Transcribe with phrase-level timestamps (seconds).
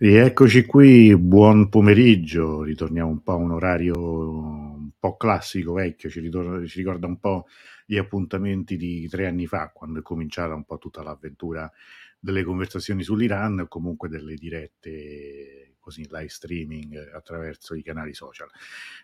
[0.00, 6.20] Rieccoci qui, buon pomeriggio, ritorniamo un po' a un orario un po' classico, vecchio, ci,
[6.20, 7.46] ritorna, ci ricorda un po'
[7.84, 11.68] gli appuntamenti di tre anni fa, quando è cominciata un po' tutta l'avventura
[12.16, 18.46] delle conversazioni sull'Iran o comunque delle dirette così live streaming attraverso i canali social.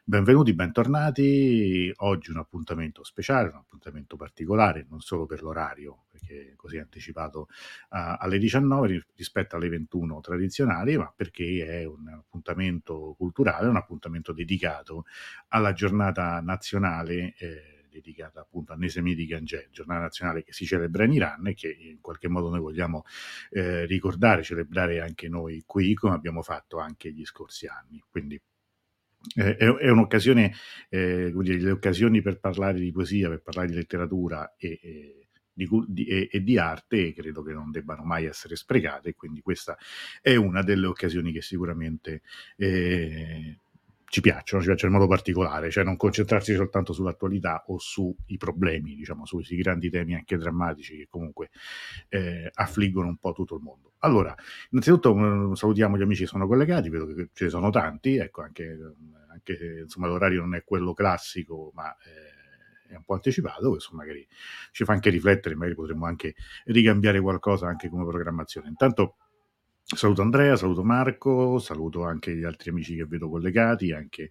[0.04, 1.90] Benvenuti, bentornati.
[1.96, 7.48] Oggi un appuntamento speciale, un appuntamento particolare, non solo per l'orario, perché così anticipato
[7.88, 14.34] uh, alle 19 rispetto alle 21 tradizionali, ma perché è un appuntamento culturale, un appuntamento
[14.34, 15.06] dedicato
[15.48, 17.34] alla giornata nazionale.
[17.38, 21.68] Eh, dedicata appunto a Nesemiti Ganjeh, giornata nazionale che si celebra in Iran e che
[21.68, 23.04] in qualche modo noi vogliamo
[23.50, 28.02] eh, ricordare, celebrare anche noi qui, come abbiamo fatto anche gli scorsi anni.
[28.10, 28.40] Quindi
[29.36, 30.52] eh, è, è, un'occasione,
[30.88, 35.68] eh, dire, le occasioni per parlare di poesia, per parlare di letteratura e, e di,
[35.86, 39.78] di, e, di arte credo che non debbano mai essere sprecate, quindi questa
[40.20, 42.22] è una delle occasioni che sicuramente
[42.56, 43.60] eh,
[44.14, 48.94] ci piacciono, ci piacciono in modo particolare, cioè non concentrarsi soltanto sull'attualità o sui problemi,
[48.94, 51.50] diciamo, sui, grandi temi anche drammatici che comunque
[52.10, 53.94] eh, affliggono un po' tutto il mondo.
[53.98, 54.32] Allora,
[54.70, 58.42] innanzitutto mh, salutiamo gli amici che sono collegati, vedo che ce ne sono tanti, ecco,
[58.42, 58.78] anche,
[59.32, 61.92] anche se insomma, l'orario non è quello classico, ma...
[61.96, 62.32] Eh,
[62.86, 64.24] è un po' anticipato, questo magari
[64.70, 66.34] ci fa anche riflettere, magari potremmo anche
[66.66, 68.68] ricambiare qualcosa anche come programmazione.
[68.68, 69.16] Intanto
[69.86, 74.30] Saluto Andrea, saluto Marco, saluto anche gli altri amici che vedo collegati, anche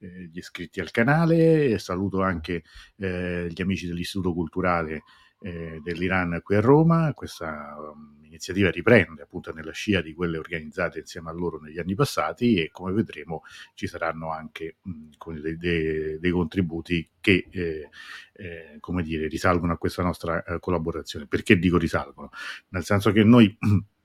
[0.00, 2.64] eh, gli iscritti al canale, saluto anche
[2.96, 5.04] eh, gli amici dell'Istituto Culturale
[5.40, 7.12] eh, dell'Iran qui a Roma.
[7.14, 11.94] Questa um, iniziativa riprende appunto nella scia di quelle organizzate insieme a loro negli anni
[11.94, 13.42] passati e come vedremo
[13.74, 17.88] ci saranno anche mh, dei, dei, dei, contributi che eh,
[18.32, 21.28] eh, come dire, risalgono a questa nostra eh, collaborazione.
[21.28, 22.30] Perché dico risalgono?
[22.70, 23.78] Nel senso che noi Mm,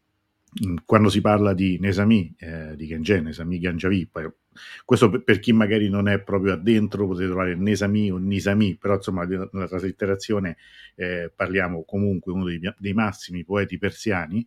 [0.86, 4.10] quando si parla di Nesami, eh, di Gengen, Nesami Ganjavi,
[4.86, 8.96] questo per, per, chi magari non è proprio addentro potete trovare Nesami o Nisami, però
[8.96, 10.58] insomma nella traslitterazione
[10.96, 14.46] eh, parliamo comunque uno dei, dei massimi poeti persiani.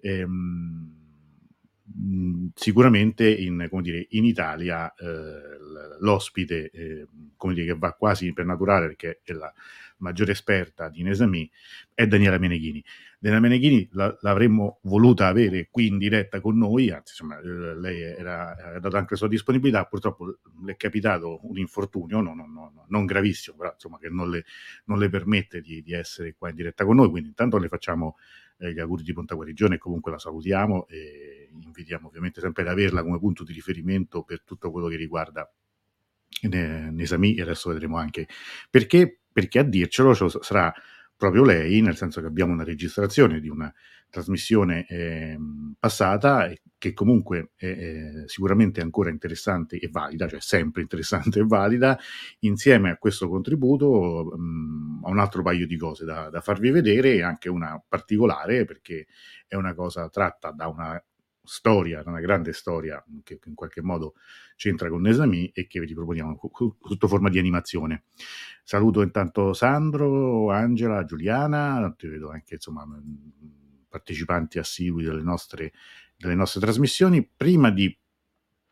[0.00, 1.05] Ehm,
[2.54, 5.56] sicuramente in, dire, in Italia eh,
[6.00, 7.06] l'ospite eh,
[7.52, 9.52] dire, che va quasi per naturale perché è la
[9.98, 11.50] maggiore esperta di Nesami
[11.94, 12.84] è Daniela Meneghini.
[13.18, 18.02] Daniela Meneghini la, l'avremmo voluta avere qui in diretta con noi, anzi insomma eh, lei
[18.02, 22.46] era, ha dato anche la sua disponibilità, purtroppo le è capitato un infortunio, no, no,
[22.46, 24.44] no, non gravissimo, però insomma che non le,
[24.84, 28.16] non le permette di, di, essere qua in diretta con noi, quindi intanto le facciamo
[28.58, 32.68] eh, gli auguri di pronta guarigione e comunque la salutiamo e invitiamo ovviamente sempre ad
[32.68, 35.50] averla come punto di riferimento per tutto quello che riguarda
[36.42, 38.26] Nesami e adesso vedremo anche
[38.68, 40.12] perché, perché a dircelo
[40.42, 40.72] sarà
[41.16, 43.72] proprio lei, nel senso che abbiamo una registrazione di una
[44.10, 45.36] trasmissione eh,
[45.78, 51.98] passata che comunque è, è sicuramente ancora interessante e valida, cioè sempre interessante e valida,
[52.40, 57.14] insieme a questo contributo mh, a un altro paio di cose da, da farvi vedere
[57.14, 59.06] e anche una particolare perché
[59.46, 61.02] è una cosa tratta da una
[61.46, 64.14] storia, una grande storia che in qualche modo
[64.56, 66.38] c'entra con Nesami e che vi riproponiamo
[66.82, 68.04] sotto forma di animazione.
[68.62, 72.84] Saluto intanto Sandro, Angela, Giuliana, ti vedo anche insomma
[73.96, 75.72] partecipanti assidui delle nostre,
[76.16, 77.28] delle nostre trasmissioni.
[77.36, 77.96] Prima di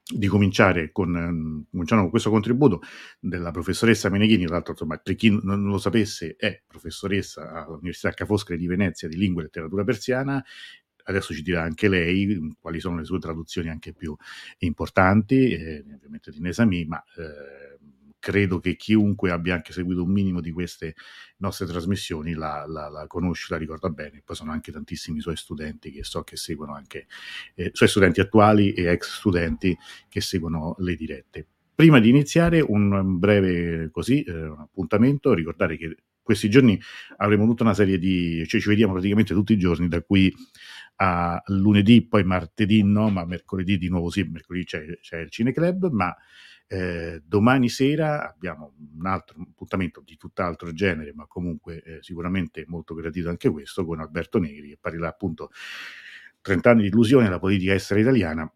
[0.06, 2.82] di cominciare con, con, questo contributo
[3.18, 8.26] della professoressa Meneghini, tra l'altro insomma, per chi non lo sapesse è professoressa all'Università Ca'
[8.26, 10.44] Foscari di Venezia di lingua e letteratura persiana
[11.04, 14.16] adesso ci dirà anche lei quali sono le sue traduzioni anche più
[14.58, 17.73] importanti, eh, ovviamente di Nesami, ma eh,
[18.24, 20.94] credo che chiunque abbia anche seguito un minimo di queste
[21.40, 24.22] nostre trasmissioni la, la, la conosce, la ricorda bene.
[24.24, 27.06] Poi sono anche tantissimi suoi studenti che so che seguono anche,
[27.54, 29.76] eh, suoi studenti attuali e ex studenti
[30.08, 31.46] che seguono le dirette.
[31.74, 36.80] Prima di iniziare un breve così, eh, un appuntamento, ricordare che questi giorni
[37.18, 40.34] avremo tutta una serie di, cioè ci vediamo praticamente tutti i giorni, da qui
[40.96, 45.90] a lunedì, poi martedì no, ma mercoledì di nuovo sì, mercoledì c'è, c'è il Cineclub,
[45.90, 46.16] ma
[46.66, 52.94] eh, domani sera abbiamo un altro appuntamento di tutt'altro genere, ma comunque eh, sicuramente molto
[52.94, 55.50] gradito anche questo, con Alberto Negri, che parlerà appunto
[56.40, 58.50] 30 anni di illusione, la politica estera italiana,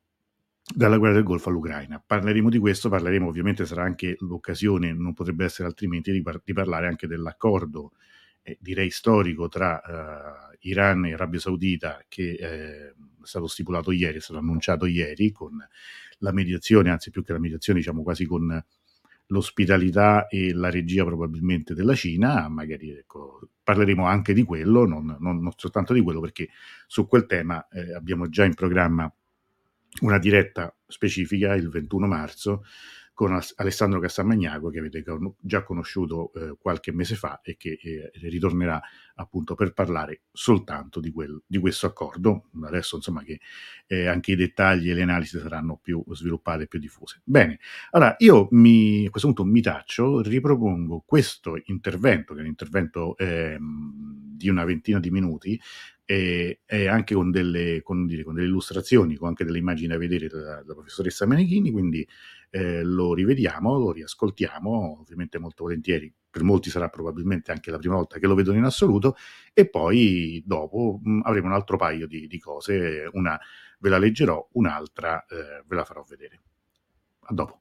[0.75, 2.03] dalla guerra del Golfo all'Ucraina.
[2.05, 6.53] Parleremo di questo, parleremo ovviamente, sarà anche l'occasione, non potrebbe essere altrimenti, di, par- di
[6.53, 7.93] parlare anche dell'accordo,
[8.43, 14.19] eh, direi storico, tra uh, Iran e Arabia Saudita che eh, è stato stipulato ieri,
[14.19, 15.57] è stato annunciato ieri con
[16.19, 18.65] la mediazione, anzi più che la mediazione, diciamo quasi con
[19.31, 25.41] l'ospitalità e la regia probabilmente della Cina, magari ecco, parleremo anche di quello, non, non,
[25.41, 26.49] non, soltanto di quello, perché
[26.87, 29.13] su quel tema eh, abbiamo già in programma
[30.01, 32.65] una diretta specifica il 21 marzo
[33.19, 35.03] con Alessandro Castamagnago che avete
[35.41, 38.81] già conosciuto eh, qualche mese fa e che eh, ritornerà
[39.17, 42.45] appunto per parlare soltanto di, quel, di questo accordo.
[42.63, 43.41] Adesso insomma che
[43.89, 47.21] eh, anche i dettagli e le analisi saranno più sviluppate e più diffuse.
[47.25, 47.59] Bene,
[47.91, 53.17] allora io mi, a questo punto mi taccio, ripropongo questo intervento, che è un intervento
[53.17, 55.61] ehm, di una ventina di minuti,
[56.11, 60.29] e, anche con delle, con, dire, con delle, illustrazioni, con anche delle immagini da vedere
[60.29, 62.07] dalla, dalla professoressa Menechini, quindi
[62.51, 67.97] eh, lo rivediamo, lo riascoltiamo, ovviamente molto volentieri, per molti sarà probabilmente anche la prima
[67.97, 69.17] volta che lo vedono in assoluto,
[69.53, 73.39] e poi dopo mh, avremo un altro paio di, di, cose, una
[73.79, 76.41] ve la leggerò, un'altra eh, ve la farò vedere.
[77.21, 77.61] A dopo.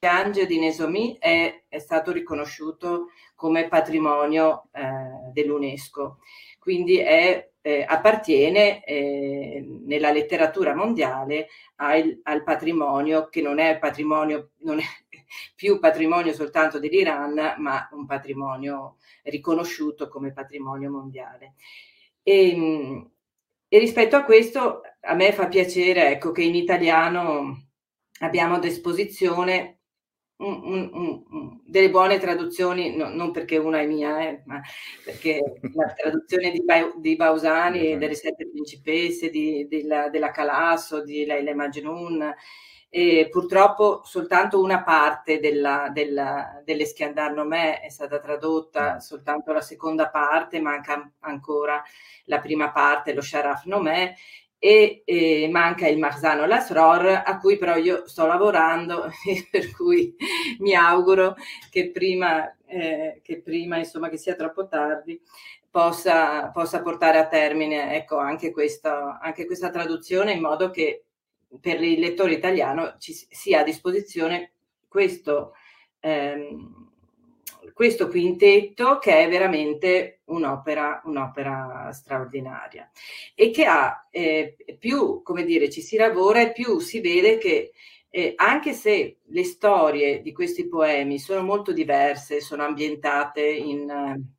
[0.00, 6.18] Gange di Nesomi è, è, stato riconosciuto come patrimonio eh, dell'UNESCO,
[6.58, 14.50] quindi è eh, appartiene eh, nella letteratura mondiale al, al, patrimonio che non è patrimonio,
[14.58, 14.84] non è
[15.56, 21.54] più patrimonio soltanto dell'Iran, ma un patrimonio riconosciuto come patrimonio mondiale.
[22.22, 23.10] E,
[23.66, 27.68] e rispetto a questo, a me fa piacere ecco, che in italiano
[28.18, 29.73] abbiamo a disposizione
[30.44, 34.60] un, un, un, delle buone traduzioni, no, non perché una è mia, eh, ma
[35.04, 35.40] perché
[35.74, 37.98] la traduzione di, ba- di Bausani, esatto.
[37.98, 42.34] delle Sette Principesse, di, della, della, Calasso, di Leila Majnun,
[42.96, 48.98] e purtroppo soltanto una parte della, della, delle Schiandar Nomè è stata tradotta, mm.
[48.98, 51.82] soltanto la seconda parte, manca ancora
[52.26, 54.14] la prima parte, lo Sharaf Nomè,
[54.64, 60.16] e, e manca il Marzano Lasror a cui però io sto lavorando e per cui
[60.60, 61.36] mi auguro
[61.70, 65.20] che prima, eh, che, prima insomma, che sia troppo tardi
[65.70, 71.04] possa, possa portare a termine ecco, anche, questa, anche questa traduzione in modo che
[71.60, 74.52] per il lettore italiano ci sia a disposizione
[74.88, 75.52] questo
[76.00, 76.83] ehm,
[77.74, 82.88] questo quintetto che è veramente un'opera, un'opera straordinaria
[83.34, 87.72] e che ha eh, più, come dire, ci si lavora e più si vede che
[88.08, 94.32] eh, anche se le storie di questi poemi sono molto diverse, sono ambientate in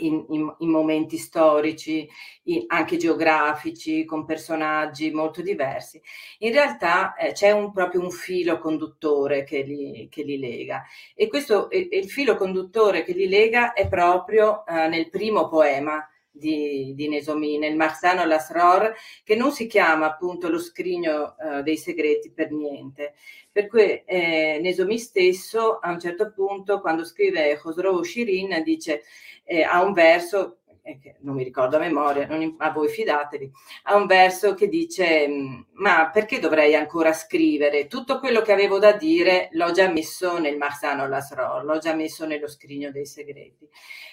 [0.00, 2.08] in, in, in momenti storici,
[2.44, 6.00] in, anche geografici, con personaggi molto diversi.
[6.38, 10.82] In realtà eh, c'è un, proprio un filo conduttore che li, che li lega
[11.14, 16.94] e questo il filo conduttore che li lega è proprio eh, nel primo poema di,
[16.94, 18.94] di Nesomi, nel Marsano Lasror,
[19.24, 23.14] che non si chiama appunto lo scrigno eh, dei segreti per niente.
[23.52, 29.02] Per cui eh, Nesomi stesso a un certo punto, quando scrive Khosrow Shirin, dice
[29.44, 33.50] eh, ha un verso che non mi ricordo a memoria, non, ma voi fidatevi,
[33.84, 37.86] ha un verso che dice mm, ma perché dovrei ancora scrivere?
[37.86, 42.26] Tutto quello che avevo da dire l'ho già messo nel Marsano Lasror, l'ho già messo
[42.26, 43.68] nello scrigno dei segreti,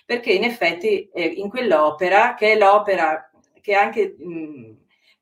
[0.06, 3.31] perché in effetti eh, in quell'opera, che è l'opera
[3.62, 4.16] che anche...
[4.18, 4.74] Mh, mm,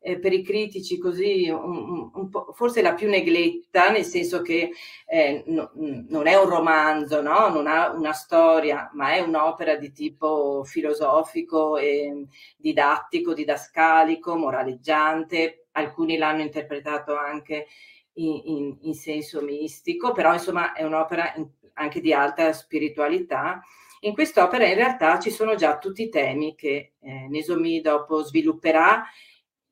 [0.05, 4.69] eh, per i critici così un, un forse la più negletta, nel senso che
[5.07, 7.47] eh, no, non è un romanzo, no?
[7.47, 15.69] non ha una storia, ma è un'opera di tipo filosofico, e didattico, didascalico, moraleggiante.
[15.71, 17.65] Alcuni l'hanno interpretato anche
[18.13, 23.59] in, in, in senso mistico, però insomma è un'opera in, anche di alta spiritualità.
[24.01, 29.03] In quest'opera in realtà ci sono già tutti i temi che eh, Nesomi dopo svilupperà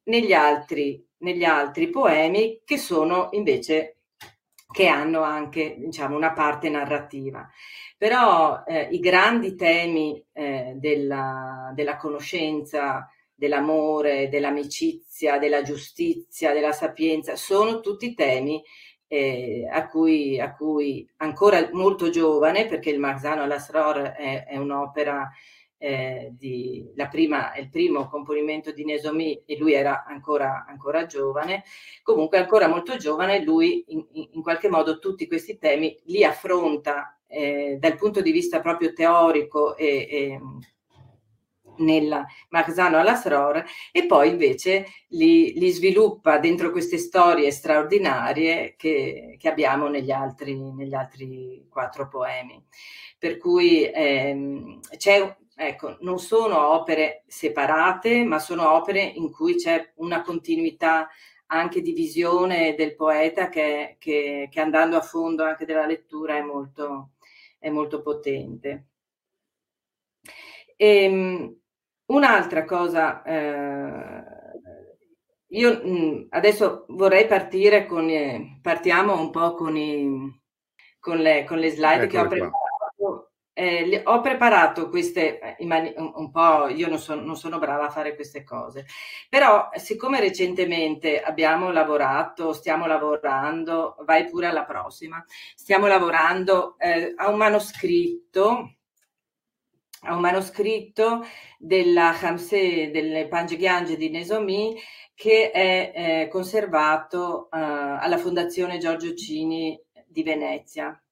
[0.05, 3.97] negli altri, negli altri poemi che sono invece
[4.73, 7.47] che hanno anche diciamo, una parte narrativa.
[7.97, 17.35] Però eh, i grandi temi eh, della, della, conoscenza, dell'amore, dell'amicizia, della giustizia, della sapienza,
[17.35, 18.61] sono tutti temi
[19.07, 25.29] eh, a, cui, a, cui, ancora molto giovane, perché il Marzano Lasror è, è un'opera
[25.83, 31.65] eh, di, prima, il primo componimento di Nesomi e lui era ancora, ancora giovane,
[32.01, 37.75] comunque ancora molto giovane, lui in, in qualche modo tutti questi temi li affronta eh,
[37.81, 40.41] dal punto di vista proprio teorico e, e
[41.79, 49.49] nella Marzano all'Asror e poi invece li, li, sviluppa dentro queste storie straordinarie che, che
[49.49, 52.63] abbiamo negli altri, negli altri, quattro poemi.
[53.17, 59.93] Per cui ehm, c'è Ecco, non sono opere separate, ma sono opere in cui c'è
[59.95, 61.07] una continuità
[61.47, 66.41] anche di visione del poeta che, che, che andando a fondo anche della lettura è
[66.41, 67.11] molto,
[67.59, 68.87] è molto potente.
[70.75, 71.59] E, ehm,
[72.07, 74.23] un'altra cosa eh,
[75.47, 80.41] io mh, mm, adesso vorrei partire con, eh, partiamo un po' con, i,
[80.99, 83.32] con, le, con le slide Eccole che ho preparato.
[83.55, 87.59] Eh, le, ho preparato queste, eh, mani- un, un, po', io non, so, non, sono
[87.59, 88.85] brava a fare queste cose,
[89.29, 95.23] però siccome recentemente abbiamo lavorato, stiamo lavorando, vai pure alla prossima,
[95.55, 98.75] stiamo lavorando eh, a un manoscritto
[100.05, 101.25] a un manoscritto
[101.57, 104.75] della Hamse, delle Pangegiange di Nesomi
[105.15, 111.02] che è eh, conservato eh, alla Fondazione Giorgio Cini di Venezia.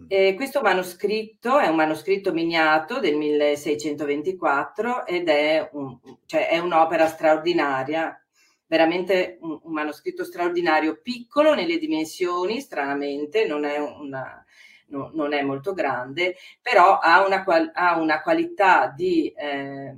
[0.00, 0.06] Mm.
[0.08, 7.06] E questo manoscritto è un manoscritto miniato del 1624 ed è, un, cioè è un'opera
[7.06, 8.18] straordinaria,
[8.66, 14.42] veramente un, un, manoscritto straordinario, piccolo nelle dimensioni, stranamente, non è, una,
[14.86, 17.44] no, non è molto grande, però ha una,
[17.74, 19.94] ha una qualità di, eh,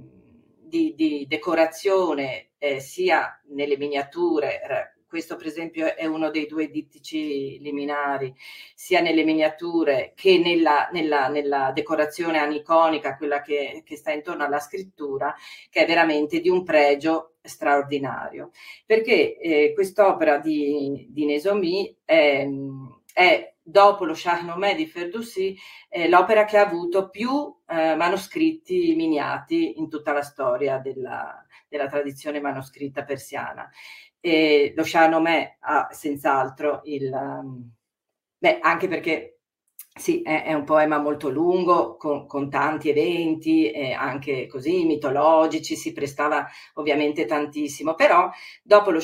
[0.58, 7.60] di, di decorazione eh, sia nelle miniature, questo per esempio è uno dei due dittici
[7.60, 8.34] liminari,
[8.74, 14.58] sia nelle miniature che nella, nella, nella decorazione aniconica, quella che, che, sta intorno alla
[14.58, 15.32] scrittura,
[15.70, 18.50] che è veramente di un pregio straordinario.
[18.84, 22.44] Perché eh, quest'opera di, di Nesomi è,
[23.12, 25.56] è dopo lo Shahnameh di Ferdowsi,
[25.90, 31.86] eh, l'opera che ha avuto più eh, manoscritti miniati in tutta la storia della, della
[31.86, 33.70] tradizione manoscritta persiana.
[34.26, 37.12] E lo Shahnameh ha senz'altro il...
[37.12, 37.70] Um,
[38.38, 39.40] beh, anche perché
[39.94, 45.76] sì, è, è, un poema molto lungo, con, con tanti eventi, eh, anche così mitologici,
[45.76, 48.30] si prestava ovviamente tantissimo, però
[48.62, 49.00] dopo lo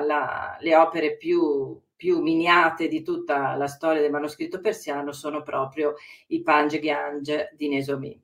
[0.00, 5.94] la, le opere più più miniate di tutta la storia del manoscritto persiano sono proprio
[6.28, 8.20] i Pange Gyange di Nesomi.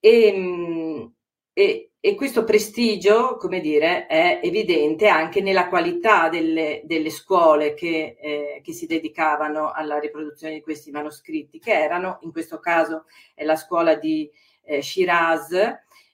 [0.00, 1.06] E, mm,
[1.52, 8.16] e, e, questo prestigio, come dire, è evidente anche nella qualità delle, delle scuole che,
[8.20, 13.04] eh, che, si dedicavano alla riproduzione di questi manoscritti, che erano, in questo caso,
[13.34, 14.28] è la scuola di
[14.64, 15.50] eh, Shiraz,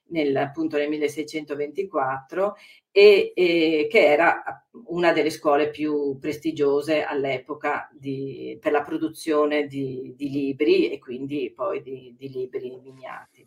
[0.09, 2.57] nel, appunto nel 1624
[2.91, 10.15] e, e, che era una delle scuole più prestigiose all'epoca di, per la produzione di,
[10.17, 13.47] di, libri e quindi poi di, di libri miniati.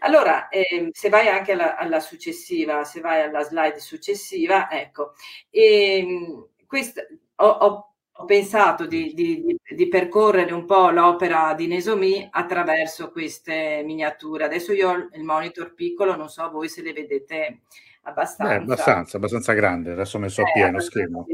[0.00, 5.12] Allora, eh, se vai anche alla, alla, successiva, se vai alla slide successiva, ecco,
[5.50, 7.02] ehm, questa,
[7.36, 7.90] ho, ho
[8.20, 14.44] ho pensato di, di, di, percorrere un po' l'opera di Nesomi attraverso queste miniature.
[14.44, 17.62] Adesso io ho il monitor piccolo, non so voi se le vedete
[18.02, 18.56] abbastanza.
[18.56, 21.26] Beh, abbastanza, abbastanza grande, adesso ho messo a eh, pieno schermo.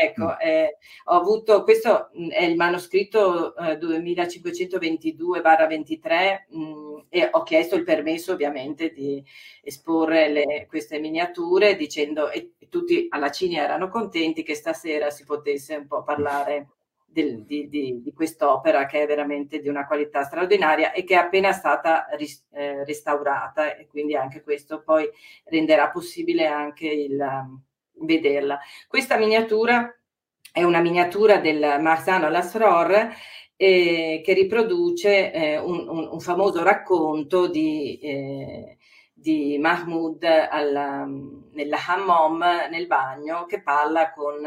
[0.00, 0.40] Ecco, mm.
[0.40, 7.84] eh, ho avuto, questo mm, è il manoscritto eh, 2522-23 mh, e ho chiesto il
[7.84, 9.22] permesso ovviamente di
[9.62, 15.76] esporre le, queste miniature dicendo, e, tutti alla Cini erano contenti che stasera si potesse
[15.76, 16.66] un po' parlare del,
[17.22, 21.52] di, di, di, quest'opera che è veramente di una qualità straordinaria e che è appena
[21.52, 25.08] stata ris, eh, restaurata e quindi anche questo poi
[25.44, 27.60] renderà possibile anche il um,
[28.06, 28.58] vederla.
[28.88, 29.96] Questa miniatura
[30.52, 33.12] è una miniatura del Marzano Lasror
[33.56, 38.78] eh, che riproduce eh, un, un, un, famoso racconto di, eh,
[39.12, 44.44] di Mahmoud al, nella hammam, nel bagno, che parla con,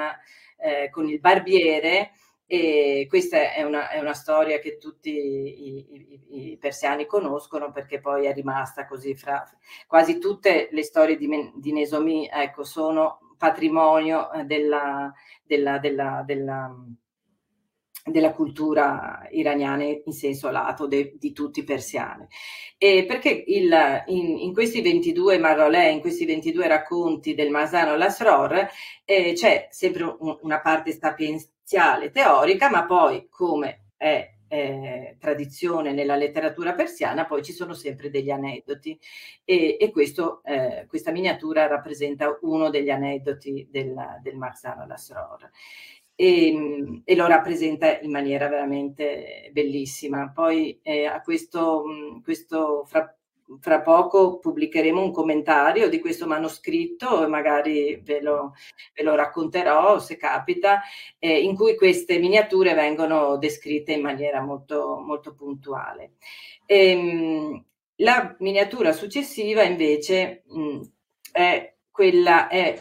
[0.58, 2.12] eh, con il barbiere
[2.50, 5.86] e questa è una, è una storia che tutti i,
[6.30, 9.46] i, i, persiani conoscono perché poi è rimasta così fra
[9.86, 15.14] quasi tutte le storie di, di Nesomi ecco, sono patrimonio eh, della,
[15.44, 16.74] della, della, della,
[18.06, 22.26] della cultura iraniana in senso lato de, di tutti i persiani.
[22.78, 28.70] E perché il, in, in, questi 22 Marolè, in questi 22 racconti del Masano Lasror,
[29.04, 35.92] eh, c'è sempre un, una parte sapienza iniziale teorica, ma poi come è eh, tradizione
[35.92, 38.98] nella letteratura persiana, poi ci sono sempre degli aneddoti
[39.44, 45.50] e, e questo, eh, questa miniatura rappresenta uno degli aneddoti del, del Marzano Lasror
[46.16, 50.32] e, e, lo rappresenta in maniera veramente bellissima.
[50.34, 51.84] Poi eh, a questo,
[52.24, 53.14] questo fra,
[53.60, 58.54] fra poco pubblicheremo un commentario di questo manoscritto e magari ve lo,
[58.94, 60.82] ve lo racconterò se capita,
[61.20, 66.14] eh, in cui queste miniature vengono descritte in maniera molto, molto puntuale.
[66.66, 67.64] Ehm,
[68.02, 70.82] la miniatura successiva invece mh,
[71.32, 72.80] è quella, è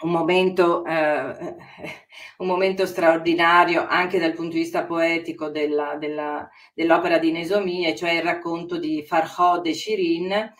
[0.00, 1.56] un momento, eh,
[2.38, 8.12] un momento, straordinario anche dal punto di vista poetico della, della, dell'opera di Nesomie, cioè
[8.12, 10.52] il racconto di Farhod e Shirin,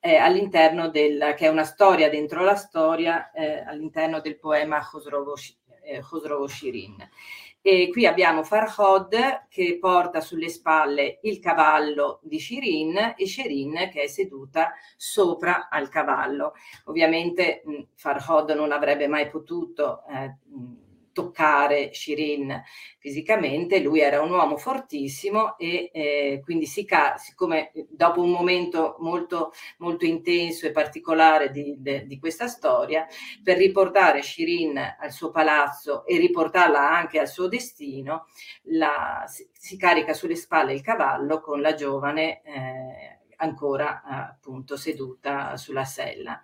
[0.00, 5.34] eh, all'interno del, che è una storia dentro la storia, eh, all'interno del poema Khosrow,
[5.84, 6.96] eh, Khosrow Shirin.
[7.68, 14.02] E qui abbiamo Farhod che porta sulle spalle il cavallo di Shirin e Shirin che
[14.02, 16.52] è seduta sopra al cavallo.
[16.84, 20.36] Ovviamente mh, Farhod non avrebbe mai potuto eh,
[21.16, 22.62] toccare Shirin
[22.98, 28.96] fisicamente, lui era un uomo fortissimo e eh, quindi si ca- siccome dopo un momento
[28.98, 33.06] molto, molto intenso e particolare di, de, di, questa storia,
[33.42, 38.26] per riportare Shirin al suo palazzo e riportarla anche al suo destino,
[38.64, 45.56] la, si, si, carica sulle spalle il cavallo con la giovane eh, ancora appunto seduta
[45.56, 46.42] sulla sella.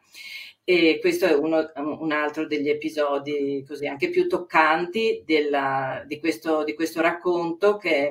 [0.65, 6.63] E questo è uno, un altro degli episodi così anche più toccanti della, di, questo,
[6.63, 8.11] di, questo, racconto che,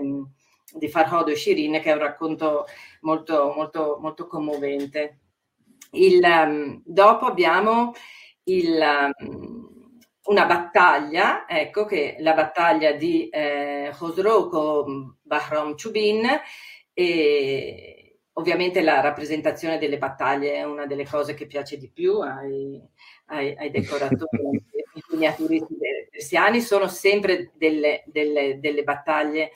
[0.73, 2.65] di Farhod e Shirin, che è un racconto
[3.01, 5.19] molto, molto, molto commovente.
[5.91, 7.93] Il, um, dopo abbiamo
[8.43, 8.79] il,
[9.19, 16.27] um, una battaglia, ecco che la battaglia di eh, Khosrow con Bahram Chubin
[16.93, 18.00] e
[18.41, 22.81] Ovviamente la rappresentazione delle battaglie è una delle cose che piace di più ai,
[23.25, 24.41] ai, ai decoratori,
[24.95, 25.75] ai miniaturisti
[26.09, 29.51] persiani, sono sempre delle, delle, delle battaglie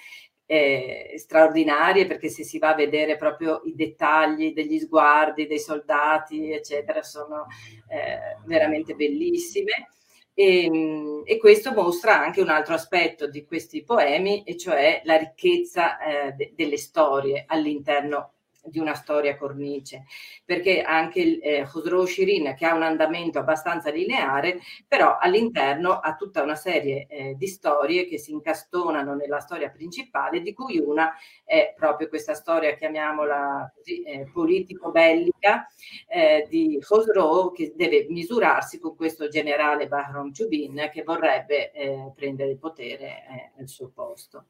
[0.46, 6.52] eh, straordinarie perché se si va a vedere proprio i dettagli degli sguardi dei soldati,
[6.52, 7.48] eccetera, sono
[7.90, 9.88] eh, veramente bellissime.
[10.36, 15.18] E, ehm, e, questo mostra anche un altro aspetto di questi poemi, e cioè la
[15.18, 18.35] ricchezza eh, de, delle storie all'interno
[18.66, 20.06] di una storia cornice,
[20.44, 26.42] perché anche eh, Khosrow Shirin, che ha un andamento abbastanza lineare, però all'interno ha tutta
[26.42, 31.74] una serie eh, di storie che si incastonano nella storia principale, di cui una è
[31.76, 35.68] proprio questa storia, chiamiamola così, eh, politico-bellica,
[36.08, 42.52] eh, di Khosrow, che deve misurarsi con questo generale Bahram Chubin, che vorrebbe eh, prendere
[42.52, 44.48] il potere eh, al suo posto.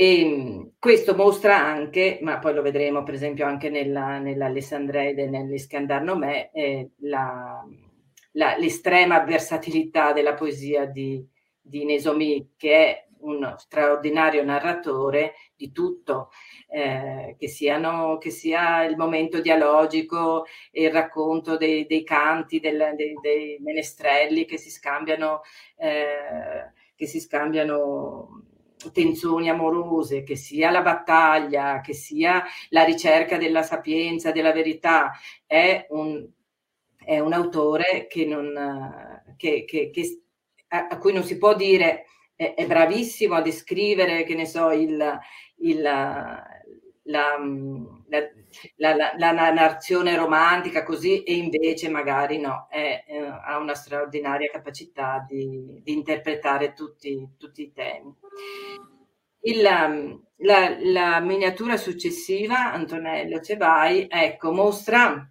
[0.00, 5.28] E ehm, questo mostra anche, ma poi lo vedremo per esempio anche nella, nell'Alessandreide e
[5.28, 7.62] nell'Iskandar Nomè, eh, la,
[8.32, 11.22] la, l'estrema versatilità della poesia di,
[11.60, 16.30] di Nesomi, che è uno straordinario narratore di tutto,
[16.70, 23.18] eh, che, siano, che, sia il momento dialogico il racconto dei, dei canti, del, dei,
[23.20, 25.42] dei, menestrelli che si scambiano,
[25.76, 28.49] eh, che si scambiano
[28.92, 35.12] tensioni amorose, che sia la battaglia, che sia la ricerca della sapienza, della verità,
[35.46, 36.26] è un,
[37.04, 40.22] è un autore che non, che, che, che,
[40.68, 44.70] a, a, cui non si può dire è, è, bravissimo a descrivere, che ne so,
[44.70, 45.18] il,
[45.56, 46.42] il, la,
[47.04, 47.36] la,
[48.76, 55.24] la, la, narrazione romantica così e invece magari no, è, è, ha una straordinaria capacità
[55.26, 58.14] di, di interpretare tutti, tutti, i temi.
[59.42, 65.26] Il, la, la, miniatura successiva, Antonello Cevai, ecco, mostra,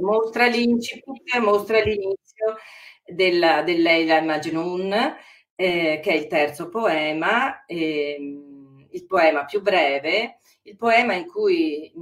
[0.00, 2.56] mostra l'incipit, mostra l'inizio
[3.04, 4.92] del, del Leila Majnun,
[5.54, 8.16] eh, che è il terzo poema, eh,
[8.90, 11.92] il poema più breve, il poema in cui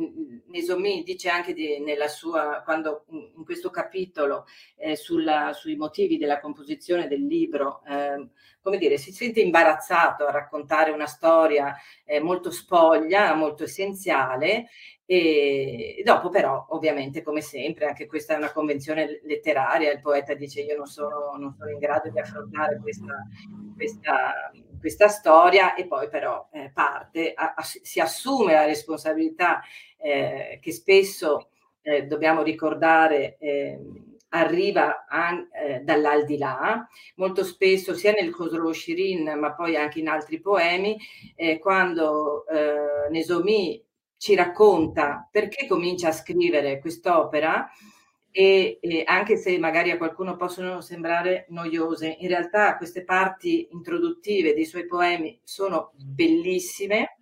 [0.49, 4.45] Nesomi dice anche di, nella sua, quando in questo capitolo
[4.77, 8.29] eh, sulla, sui motivi della composizione del libro, eh,
[8.61, 14.67] come dire, si sente imbarazzato a raccontare una storia eh, molto spoglia, molto essenziale
[15.07, 20.61] e dopo però, ovviamente, come sempre, anche questa è una convenzione letteraria, il poeta dice
[20.61, 23.15] io non sono, non sono in grado di affrontare questa,
[23.75, 29.61] questa questa storia e poi però eh, parte, a, a, si assume la responsabilità
[29.99, 31.51] eh, che spesso
[31.83, 39.55] eh, dobbiamo ricordare ehm, arriva an, eh, dall'aldilà, molto spesso sia nel Khosrow Shirin ma
[39.55, 40.97] poi anche in altri poemi,
[41.35, 43.83] eh, quando eh, Nesomi
[44.17, 47.69] ci racconta perché comincia a scrivere quest'opera,
[48.31, 54.55] e, e, anche se magari a qualcuno possono sembrare noiose, in realtà queste parti introduttive
[54.55, 57.19] dei suoi poemi sono bellissime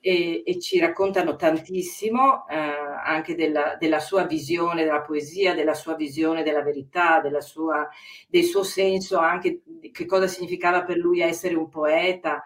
[0.00, 5.96] e, e ci raccontano tantissimo eh, anche della, della, sua visione della poesia, della sua
[5.96, 7.88] visione della verità, della sua,
[8.28, 12.44] del suo senso anche di che cosa significava per lui essere un poeta,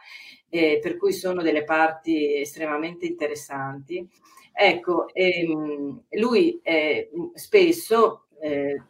[0.50, 4.06] eh, per cui sono delle parti estremamente interessanti.
[4.52, 8.82] Ecco, ehm, lui eh, spesso, eh,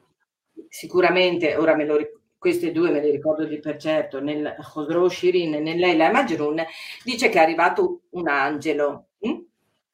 [0.68, 5.08] sicuramente, ora me lo ricordo, queste due me le ricordo di per certo, nel Khosrow
[5.08, 6.64] Shirin e nel Leila Majrun,
[7.04, 9.09] dice che è arrivato un angelo.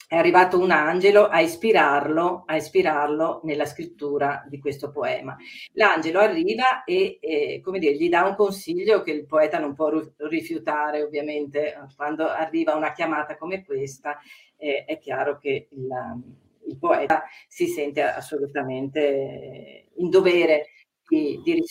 [0.08, 5.36] È arrivato un angelo a ispirarlo, a ispirarlo nella scrittura di questo poema.
[5.72, 9.90] L'angelo arriva e, e come dire, gli dà un consiglio che il poeta non può
[10.18, 14.16] rifiutare, ovviamente, quando arriva una chiamata come questa,
[14.56, 15.88] eh, è chiaro che il,
[16.66, 20.68] il, poeta si sente assolutamente in dovere
[21.08, 21.62] di, di,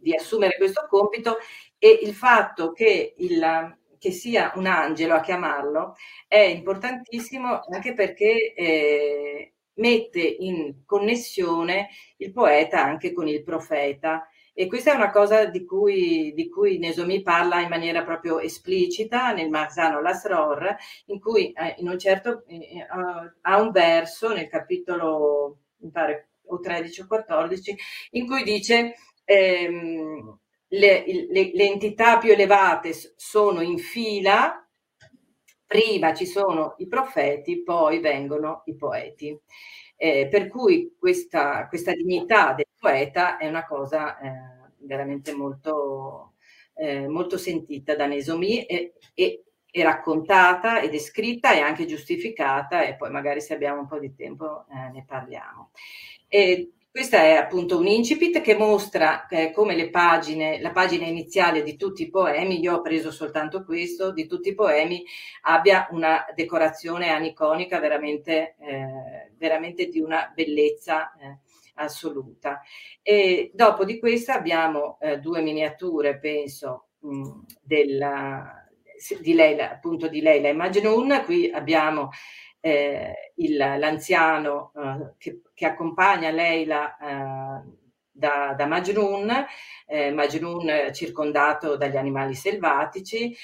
[0.00, 1.36] di assumere questo compito
[1.78, 5.96] e il fatto che il che sia un angelo a chiamarlo
[6.28, 11.88] è importantissimo anche perché eh, mette in connessione
[12.18, 14.28] il poeta anche con il profeta.
[14.54, 19.32] E questa è una cosa di cui, di cui Nesomi parla in maniera proprio esplicita
[19.32, 22.86] nel Marzano Lasror, in cui eh, in un certo, eh,
[23.42, 27.76] ha un verso nel capitolo, mi pare, o 13 o 14,
[28.12, 34.66] in cui dice ehm, le, le, le entità più elevate sono in fila,
[35.66, 39.38] prima ci sono i profeti, poi vengono i poeti.
[39.96, 44.30] Eh, per cui questa, questa, dignità del poeta è una cosa eh,
[44.80, 46.34] veramente molto,
[46.74, 52.94] eh, molto, sentita da Nesomi e, e, e, raccontata e descritta e anche giustificata e
[52.96, 55.70] poi magari se abbiamo un po' di tempo eh, ne parliamo.
[56.28, 61.76] E questa è appunto un incipit che mostra eh, come pagine, la pagina iniziale di
[61.76, 65.04] tutti i poemi, io ho preso soltanto questo, di tutti i poemi,
[65.42, 71.40] abbia una decorazione aniconica veramente, eh, veramente di una bellezza eh,
[71.74, 72.62] assoluta.
[73.02, 78.66] E dopo di questa abbiamo eh, due miniature, penso, mh, della,
[79.20, 81.24] di Leila, appunto di Leila e Majnun.
[81.26, 82.08] Qui abbiamo
[82.60, 87.70] eh, il, l'anziano eh, che, che, accompagna Leila eh,
[88.10, 89.46] da, da Majnun,
[89.86, 93.36] eh, Majnun circondato dagli animali selvatici.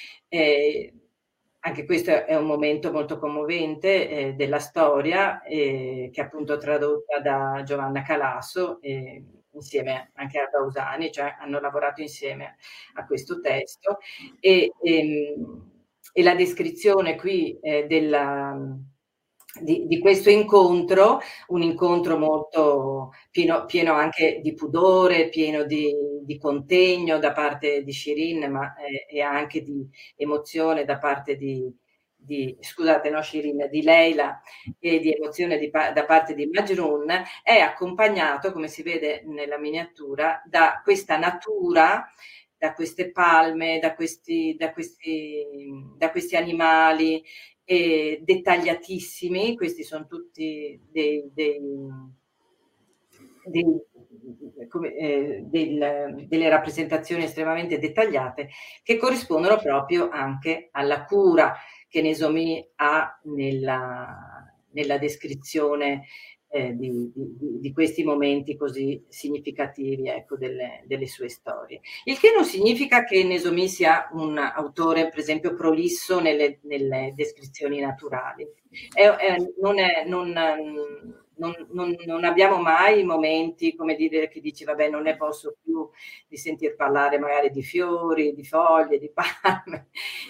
[1.64, 7.62] anche questo è un momento molto commovente eh, della storia, che è appunto tradotta da
[7.64, 8.81] Giovanna Calasso
[9.53, 12.57] insieme anche a Bausani, cioè hanno lavorato insieme
[12.94, 13.98] a questo testo
[14.40, 15.70] e, e, ehm,
[16.12, 18.59] e la descrizione qui eh, della,
[19.60, 26.38] di, di, questo incontro, un incontro molto pieno, pieno anche di pudore, pieno di, di,
[26.38, 29.86] contegno da parte di Shirin, ma eh, e anche di
[30.16, 31.70] emozione da parte di,
[32.16, 34.40] di, scusate, no Shirin, di Leila
[34.78, 40.80] e di emozione da parte di Majrun, è accompagnato, come si vede nella miniatura, da
[40.82, 42.10] questa natura
[42.62, 45.44] da queste palme, da questi, da questi,
[45.96, 47.20] da questi animali,
[47.64, 51.61] eh, dettagliatissimi, questi sono tutti dei, dei,
[53.44, 53.64] dei,
[54.68, 58.48] come, eh, del, delle rappresentazioni estremamente dettagliate
[58.83, 61.55] che corrispondono proprio anche alla cura
[61.88, 66.05] che Nesomi ha nella, nella descrizione
[66.54, 71.80] eh, di, di, di, questi momenti così significativi ecco, delle, delle, sue storie.
[72.04, 77.80] Il che non significa che Nesomi sia un autore, per esempio, prolisso nelle, nelle descrizioni
[77.80, 78.46] naturali.
[78.92, 80.30] È, è, non, è, non,
[81.36, 85.88] non, non, non, abbiamo mai momenti, come dire, che dici, vabbè, non ne posso più
[86.28, 89.88] di sentir parlare magari di fiori, di foglie, di palme.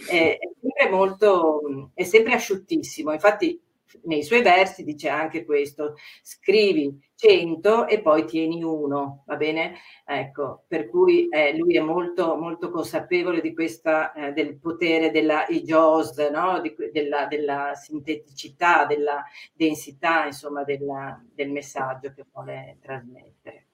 [0.08, 3.12] È, sempre molto, è sempre asciuttissimo.
[3.12, 3.61] Infatti,
[4.05, 9.76] nei suoi versi dice anche questo, scrivi 100 e poi tieni uno, va bene?
[10.05, 15.46] Ecco, per cui eh, lui è molto, molto consapevole di questa, eh, del potere della
[15.48, 16.61] ijos, no?
[16.61, 23.68] Di, della, della, sinteticità, della densità, insomma, della, del messaggio che vuole trasmettere.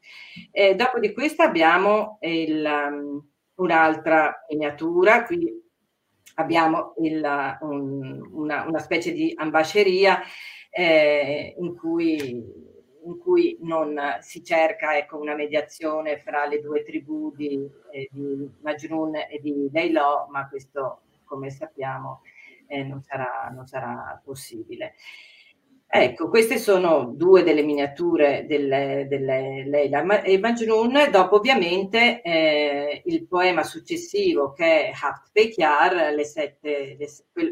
[0.50, 5.67] E dopo di questa abbiamo il, um, un'altra miniatura, qui
[6.38, 10.20] abbiamo il, un, una, una, specie di ambasceria
[10.70, 12.66] eh, in cui
[13.04, 18.50] in cui non si cerca ecco, una mediazione fra le due tribù di, eh, di
[18.60, 22.20] Majnun e di Leilò, ma questo, come sappiamo,
[22.66, 24.94] eh, non, sarà, non sarà possibile.
[25.90, 30.22] Ecco, queste sono due delle miniature delle, delle Leila.
[30.22, 37.08] E Majnun, dopo ovviamente eh, il poema successivo che è Haft Pekyar, le sette, le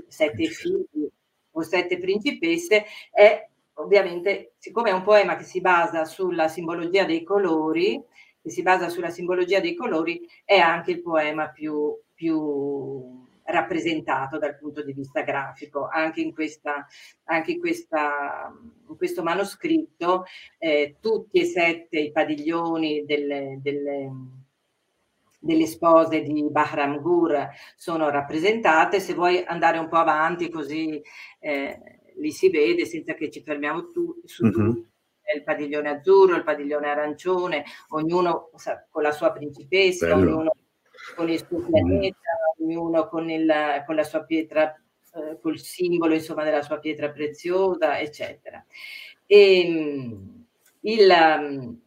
[0.08, 1.08] sette figli
[1.52, 7.22] o sette principesse, è ovviamente, siccome è un poema che si basa sulla simbologia dei
[7.22, 8.02] colori,
[8.42, 14.58] che si basa sulla simbologia dei colori, è anche il poema più, più rappresentato dal
[14.58, 15.88] punto di vista grafico.
[15.90, 16.86] Anche in, questa,
[17.24, 18.52] anche in, questa,
[18.88, 20.24] in questo manoscritto
[20.58, 24.10] eh, tutti e sette i padiglioni delle, delle,
[25.38, 29.00] delle spose di Bahram Gur sono rappresentate.
[29.00, 31.00] Se vuoi andare un po' avanti così...
[31.38, 31.80] Eh,
[32.18, 34.54] li si vede senza che ci fermiamo tu, su mm-hmm.
[34.54, 34.94] tutti
[35.34, 38.50] il padiglione azzurro, il padiglione arancione, ognuno
[38.90, 40.34] con la sua principessa, Bello.
[40.34, 40.54] ognuno
[41.16, 42.16] con il suo pianeta.
[42.66, 44.74] Ognuno con, il, con, la sua pietra,
[45.14, 48.64] eh, col simbolo insomma della sua pietra preziosa, eccetera.
[49.26, 50.46] E, ehm,
[50.80, 51.80] il, ehm,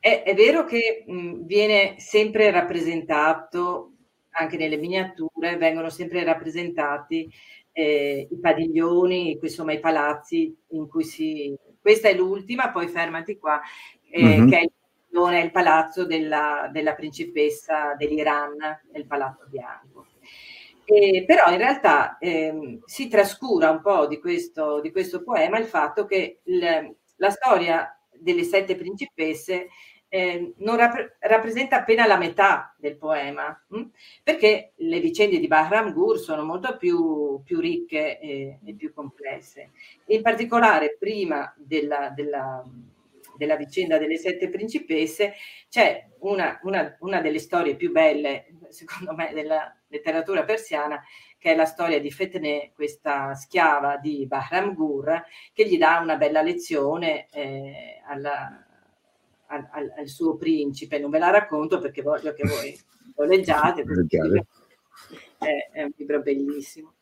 [0.00, 3.92] è, è, vero che mh, viene sempre rappresentato,
[4.30, 7.30] anche nelle miniature, vengono sempre rappresentati
[7.72, 11.56] eh, i padiglioni, insomma i palazzi in cui si...
[11.80, 13.60] Questa è l'ultima, poi fermati qua,
[14.10, 14.48] eh, mm-hmm.
[14.48, 14.72] che è il
[15.30, 18.56] è il palazzo della, della principessa dell'Iran,
[18.94, 20.06] il palazzo bianco.
[20.84, 25.64] E, però in realtà eh, si trascura un po' di questo, di questo poema il
[25.64, 29.68] fatto che il, la storia delle sette principesse
[30.14, 33.78] eh, non rap- rappresenta appena la metà del poema, mh?
[33.78, 33.90] Hm?
[34.22, 39.70] perché le vicende di Bahram Gur sono molto più, più ricche e, e, più complesse.
[40.06, 42.62] In particolare, prima della, della
[43.36, 45.34] della vicenda delle sette principesse,
[45.68, 51.02] c'è una, una, una, delle storie più belle, secondo me, della letteratura persiana,
[51.38, 56.16] che è la storia di Fetne, questa schiava di Bahram Gur, che gli dà una
[56.16, 58.64] bella lezione eh, alla,
[59.46, 60.98] al, al, suo principe.
[60.98, 62.78] Non ve la racconto perché voglio che voi
[63.16, 63.84] lo leggiate,
[65.38, 66.94] è, è un libro bellissimo.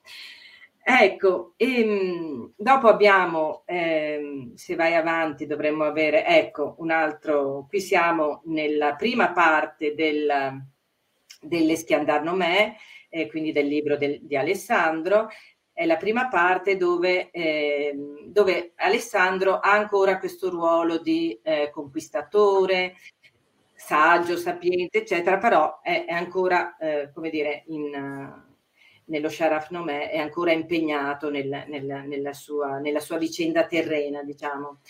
[0.85, 7.81] Ecco, e, ehm, dopo abbiamo, eh, se vai avanti dovremmo avere, ecco, un altro, qui
[7.81, 10.61] siamo nella prima parte del,
[11.40, 12.75] dell'Eschiandarnomè,
[13.11, 15.29] eh, quindi del libro del, di Alessandro,
[15.73, 17.95] è la prima parte dove, eh,
[18.27, 22.97] dove, Alessandro ha ancora questo ruolo di eh, conquistatore,
[23.75, 28.51] saggio, sapiente, eccetera, però è, è ancora, eh, come dire, in
[29.07, 34.81] nello Sharaf Nomè è ancora impegnato nel, nel, nella, sua, nella, sua, vicenda terrena, diciamo.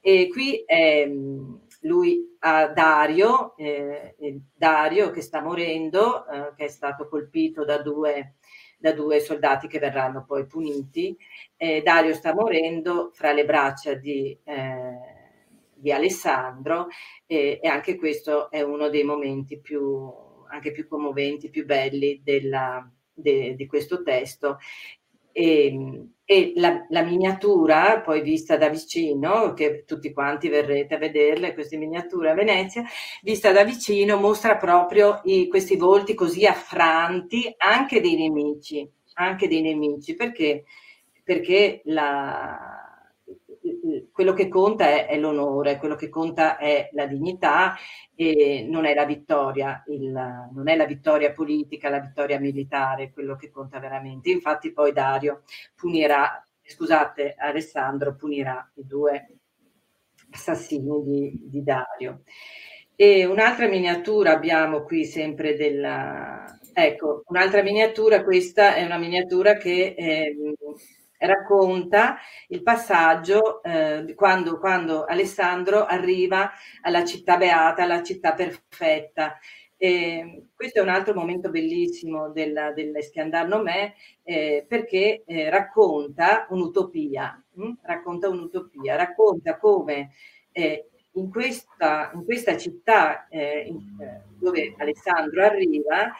[0.00, 4.14] E qui ehm, lui ha Dario, eh,
[4.54, 8.34] Dario che sta morendo, eh, che è stato colpito da due,
[8.78, 11.16] da due, soldati che verranno poi puniti.
[11.56, 15.14] Eh, Dario sta morendo fra le braccia di, eh,
[15.74, 16.88] di Alessandro
[17.26, 20.10] e anche questo è uno dei momenti più,
[20.48, 24.58] anche più commoventi, più belli della, de, di questo testo.
[25.32, 30.98] E, ehm, e la, la, miniatura, poi vista da vicino, che tutti quanti verrete a
[30.98, 32.82] vederle, queste miniature a Venezia,
[33.22, 39.62] vista da vicino mostra proprio i, questi volti così affranti anche dei nemici, anche dei
[39.62, 40.64] nemici, perché,
[41.22, 42.75] perché la,
[44.12, 47.76] quello che conta è, è, l'onore, quello che conta è la dignità
[48.14, 50.10] e non è la vittoria, il,
[50.52, 54.30] non è la vittoria politica, la vittoria militare, quello che conta veramente.
[54.30, 55.42] Infatti poi Dario
[55.74, 59.26] punirà, scusate, Alessandro punirà i due
[60.30, 62.22] assassini di, di Dario.
[62.94, 66.58] E un'altra miniatura abbiamo qui sempre della...
[66.72, 69.94] Ecco, un'altra miniatura, questa è una miniatura che...
[69.96, 70.36] Eh,
[71.18, 72.16] racconta
[72.48, 76.50] il passaggio eh, quando, quando, Alessandro arriva
[76.82, 79.38] alla città beata, alla città perfetta.
[79.78, 87.44] E questo è un altro momento bellissimo del, dell'Eschiandar Nomè eh, perché eh, racconta un'utopia,
[87.54, 87.72] hm?
[87.82, 90.12] racconta un'utopia, racconta come
[90.52, 96.12] eh, in questa, in questa, città eh, in, eh, dove Alessandro arriva,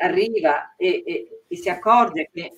[0.00, 2.52] arriva e, e, e si accorge che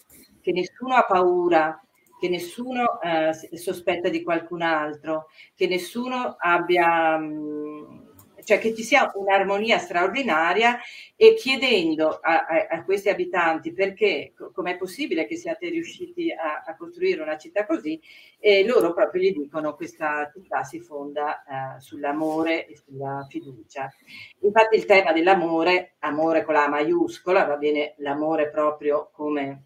[0.48, 1.78] che nessuno ha paura,
[2.18, 9.12] che nessuno eh, sospetta di qualcun altro, che nessuno abbia, mh, cioè che ci sia
[9.14, 10.78] un'armonia straordinaria
[11.16, 16.74] e chiedendo a, a, a questi abitanti perché com'è possibile che siate riusciti a, a
[16.76, 18.00] costruire una città così,
[18.38, 23.92] e loro proprio gli dicono questa città si fonda eh, sull'amore e sulla fiducia.
[24.40, 29.64] Infatti il tema dell'amore, amore con la maiuscola, va bene l'amore proprio come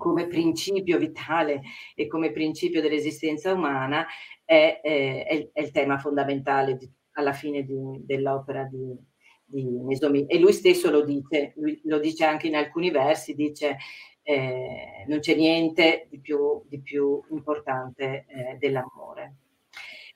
[0.00, 1.60] come principio vitale
[1.94, 4.06] e come principio dell'esistenza umana
[4.42, 8.96] è, è, è il tema fondamentale di, alla fine di, dell'opera di,
[9.44, 10.24] di Nesomi.
[10.24, 11.52] E lui stesso lo dice,
[11.84, 13.76] lo dice anche in alcuni versi, dice
[14.22, 19.34] eh, non c'è niente di più, di più importante eh, dell'amore.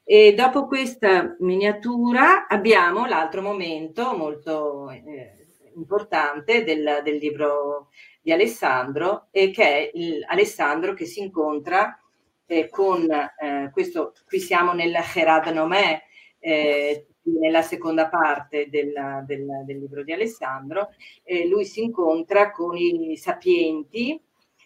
[0.03, 5.44] E dopo questa miniatura abbiamo l'altro momento molto eh,
[5.77, 7.89] importante del, del libro
[8.21, 11.99] di Alessandro e che è il, Alessandro che si incontra
[12.47, 16.03] eh, con eh, questo, qui siamo nel Herad Nomè,
[16.39, 17.07] eh,
[17.41, 18.93] nella seconda parte del,
[19.27, 20.91] del, del libro di Alessandro,
[21.49, 24.21] lui si incontra con i sapienti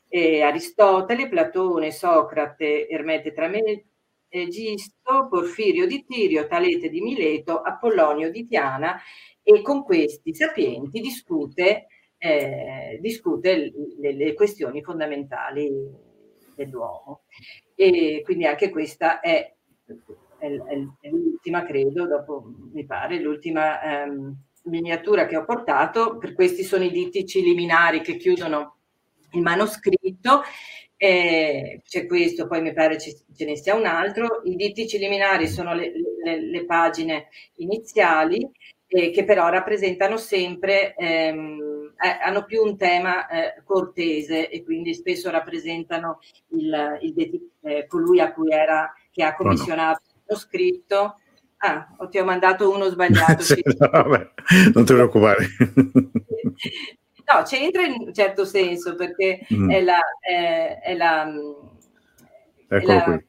[0.09, 9.01] eh, Aristotele, Platone, Socrate, Ermete Tramegisto, Porfirio di Tirio, Talete di Mileto, Apollonio di Tiana
[9.51, 11.87] e con questi sapienti discute,
[12.19, 15.71] eh, discute le, le, questioni fondamentali
[16.55, 17.23] dell'uomo.
[17.75, 19.51] E quindi anche questa è,
[20.37, 20.47] è,
[21.01, 26.19] è l'ultima, credo, dopo mi pare, l'ultima ehm, miniatura che ho portato.
[26.19, 28.77] Per questi sono i dittici liminari che chiudono
[29.33, 30.43] il manoscritto.
[30.95, 34.43] Eh, c'è questo, poi mi pare ce, ce ne sia un altro.
[34.45, 35.91] I dittici liminari sono le,
[36.23, 38.47] le, le pagine iniziali
[38.89, 44.95] eh, che però rappresentano sempre, ehm, eh, hanno più un tema eh, cortese e quindi
[44.95, 46.21] spesso rappresentano
[46.53, 50.23] il, il, eh, colui a cui era, che ha commissionato oh no.
[50.27, 51.21] lo scritto.
[51.59, 53.43] Ah, ti ho mandato uno sbagliato.
[53.45, 54.31] sì, no, vabbè,
[54.73, 55.47] non ti preoccupare.
[57.27, 59.71] no, c'entra in un certo senso perché mm.
[59.71, 60.01] è la...
[60.21, 61.31] È, è la
[62.71, 63.27] Eccolo la, qui.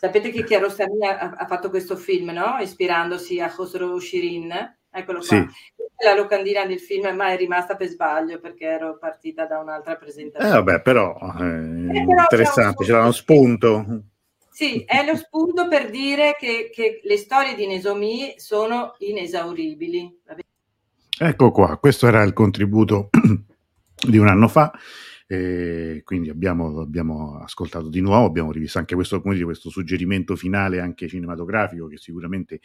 [0.00, 2.56] Sapete che Kiarostami ha, ha fatto questo film, no?
[2.58, 4.50] Ispirandosi a Khosrow Shirin.
[4.90, 5.26] Eccolo qua.
[5.26, 5.46] Sì.
[6.02, 10.54] La locandina del film, ma è rimasta per sbaglio perché ero partita da un'altra presentazione.
[10.54, 14.04] Eh, vabbè, però, eh, eh, però interessante, c'era uno spunto.
[14.50, 20.20] Sì, è lo spunto per dire che, che le storie di Nesomi sono inesauribili.
[21.18, 23.10] Ecco qua, questo era il contributo
[24.08, 24.72] di un anno fa.
[25.32, 30.80] E quindi abbiamo, abbiamo, ascoltato di nuovo, abbiamo rivisto anche questo, dire, questo suggerimento finale
[30.80, 32.58] anche cinematografico che sicuramente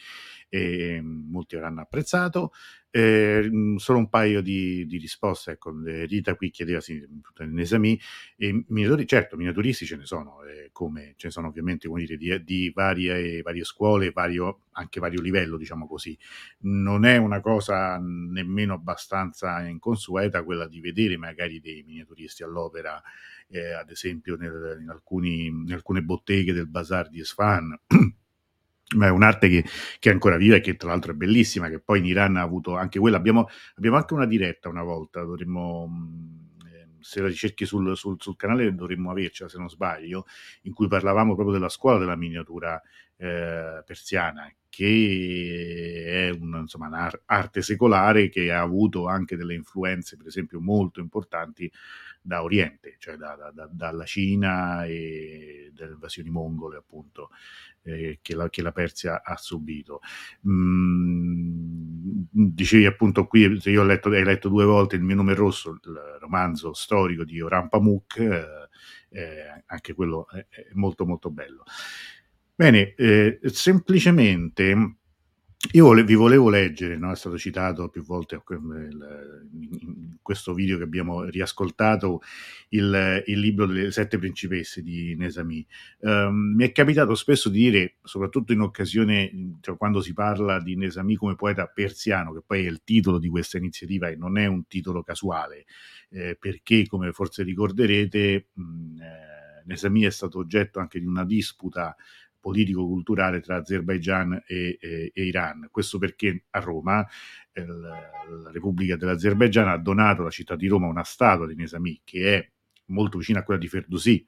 [0.56, 2.54] eh, molti avranno apprezzato.
[2.90, 5.52] Eh, solo un paio di, di, risposte.
[5.52, 7.06] Ecco, Rita qui chiedeva sì,
[7.40, 8.00] in esami.
[8.38, 12.16] E miniaturi, certo, miniaturisti ce ne sono, eh, come ce ne sono ovviamente come dire,
[12.16, 16.18] di, di varie, varie, scuole, vario, anche vario livello, diciamo così.
[16.60, 23.02] Non è una cosa nemmeno abbastanza inconsueta quella di vedere magari dei miniaturisti all'opera,
[23.50, 27.78] eh, ad esempio nel, in, alcuni, in alcune botteghe del bazar di Esfahan
[28.96, 29.66] ma è un'arte che,
[30.00, 32.42] che, è ancora viva e che tra l'altro è bellissima, che poi in Iran ha
[32.42, 33.18] avuto anche quella.
[33.18, 38.18] Abbiamo, abbiamo anche una diretta una volta, dovremmo, mm, eh, se la ricerchi sul, sul,
[38.20, 40.26] sul, canale dovremmo avercela se non sbaglio,
[40.64, 42.80] in cui parlavamo proprio della scuola della miniatura
[43.18, 50.28] eh, persiana, che è un, insomma, un'arte secolare che ha avuto anche delle influenze, per
[50.28, 51.72] esempio, molto importanti
[52.20, 57.30] da Oriente, cioè da, da, dalla Cina e dalle invasioni mongole, appunto,
[57.84, 60.02] eh, che, la, che, la, Persia ha subito.
[60.46, 65.70] Mm, dicevi appunto qui, io ho letto, hai letto due volte Il mio nome rosso,
[65.70, 68.68] il romanzo storico di Oran Pamuk, eh,
[69.10, 71.64] eh, anche quello è, è, molto molto bello.
[72.58, 74.96] Bene, eh, semplicemente
[75.72, 77.12] io vole, vi volevo leggere, no?
[77.12, 82.22] è stato citato più volte in questo video che abbiamo riascoltato,
[82.70, 85.66] il, il libro delle sette principesse di Nesami.
[86.00, 90.76] Um, mi è capitato spesso di dire, soprattutto in occasione, cioè quando si parla di
[90.76, 94.46] Nesami come poeta persiano, che poi è il titolo di questa iniziativa e non è
[94.46, 95.66] un titolo casuale,
[96.10, 101.96] eh, perché come forse ricorderete, mh, eh, Nesami è stato oggetto anche di una disputa
[102.46, 105.68] politico-culturale tra Azerbaigian e, e, e, Iran.
[105.72, 107.04] Questo perché a Roma
[107.52, 112.38] eh, la Repubblica dell'Azerbaigian ha donato alla città di Roma una statua di Nesami che
[112.38, 112.52] è
[112.90, 114.24] molto vicina a quella di Ferdowsi,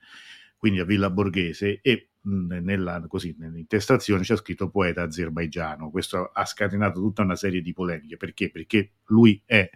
[0.58, 5.92] quindi a Villa Borghese, e nella, così, nell'intestazione c'è scritto poeta azerbaigiano.
[5.92, 8.18] Questo ha scatenato tutta una serie di polemiche.
[8.18, 8.50] Perché?
[8.50, 9.70] Perché lui è,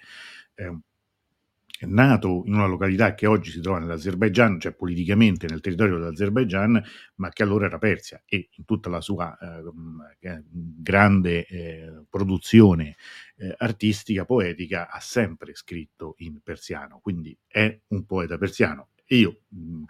[0.55, 0.81] è un
[1.85, 6.83] è nato in una località che oggi si trova nell'Azerbaigian, cioè politicamente nel territorio dell'Azerbaigian,
[7.15, 12.97] ma che allora era Persia e in tutta la sua eh, grande eh, produzione
[13.37, 19.83] eh, artistica, poetica, ha sempre scritto in persiano, quindi è un poeta persiano io, mm,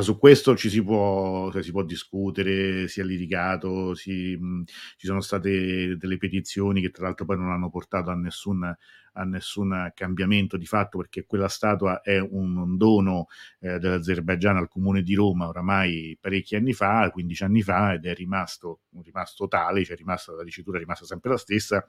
[0.00, 4.62] su questo ci si può, cioè, si può discutere, si è litigato, si, mm,
[4.96, 9.24] ci sono state delle petizioni che tra l'altro poi non hanno portato a nessun, a
[9.24, 13.26] nessun cambiamento di fatto perché quella statua è un dono
[13.60, 18.14] eh, dell'Azerbaigian al comune di Roma oramai parecchi anni fa, 15 anni fa, ed è
[18.14, 21.86] rimasto, rimasto tale, cioè rimasta, la dicitura è rimasta sempre la stessa,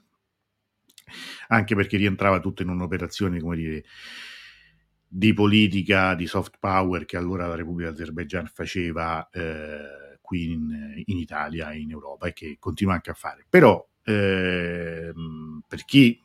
[1.50, 3.84] anche perché rientrava tutto in un'operazione, come dire,
[5.14, 11.18] di politica di soft power che allora la Repubblica Azerbaijan faceva eh, qui in, in,
[11.18, 13.46] Italia e in Europa e che continua anche a fare.
[13.50, 15.12] Però eh,
[15.68, 16.18] per chi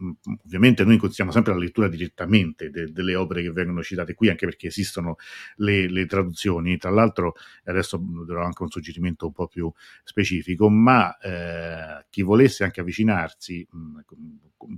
[0.44, 4.46] ovviamente noi consigliamo sempre la lettura direttamente de, delle opere che vengono citate qui, anche
[4.46, 5.16] perché esistono
[5.56, 6.76] le, le, traduzioni.
[6.78, 7.34] Tra l'altro,
[7.64, 9.68] adesso darò anche un suggerimento un po' più
[10.04, 13.98] specifico, ma eh, chi volesse anche avvicinarsi mh,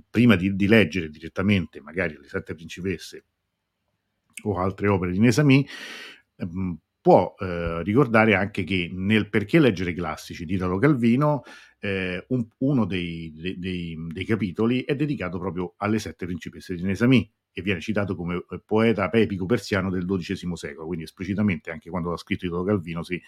[0.09, 3.25] prima di, di leggere direttamente, magari le sette principesse
[4.43, 5.65] o altre opere di Nesami,
[6.37, 11.43] ehm, può eh, ricordare anche che nel Perché leggere i classici di Italo Calvino
[11.79, 17.31] eh, un, uno dei, dei, dei, capitoli è dedicato proprio alle sette principesse di Nesami
[17.51, 22.09] e viene citato come eh, poeta epico persiano del XII secolo, quindi esplicitamente anche quando
[22.09, 23.21] l'ha scritto Italo Calvino si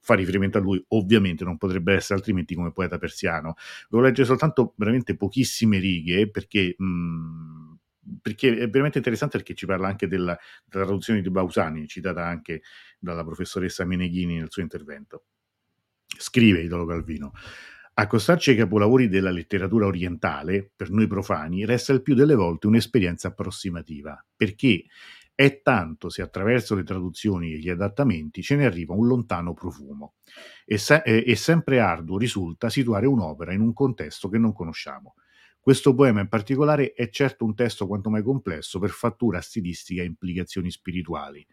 [0.00, 3.56] fa riferimento a lui, ovviamente non potrebbe essere altrimenti come poeta persiano.
[3.90, 6.74] Devo leggere soltanto veramente pochissime righe perché...
[6.78, 7.67] Mh,
[8.20, 12.62] perché è veramente interessante perché ci parla anche della, della traduzione di Bausani, citata anche
[12.98, 15.24] dalla professoressa Meneghini nel suo intervento.
[16.06, 17.32] Scrive Italo Calvino.
[17.94, 23.28] Accostarci ai capolavori della letteratura orientale, per noi profani, resta il più delle volte un'esperienza
[23.28, 24.84] approssimativa, perché
[25.34, 30.14] è tanto se attraverso le traduzioni e gli adattamenti ce ne arriva un lontano profumo.
[30.64, 35.14] E, se- e sempre arduo risulta situare un'opera in un contesto che non conosciamo.
[35.68, 40.06] Questo poema in particolare è certo un testo quanto mai complesso per fattura stilistica e
[40.06, 41.46] implicazioni spirituali,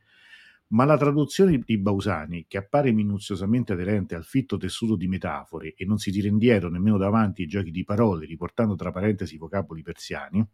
[0.68, 5.84] ma la traduzione di Bausani, che appare minuziosamente aderente al fitto tessuto di metafore e
[5.84, 10.48] non si tira indietro nemmeno davanti ai giochi di parole, riportando tra parentesi vocaboli persiani,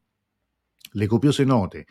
[0.94, 1.86] le copiose note,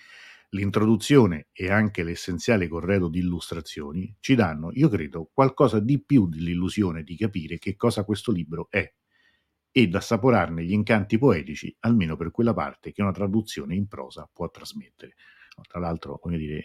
[0.48, 7.04] l'introduzione e anche l'essenziale corredo di illustrazioni ci danno, io credo, qualcosa di più dell'illusione
[7.04, 8.92] di capire che cosa questo libro è
[9.72, 14.50] e d'assaporarne gli incanti poetici, almeno per quella parte che una traduzione in prosa può
[14.50, 15.14] trasmettere.
[15.68, 16.62] Tra l'altro, come dire,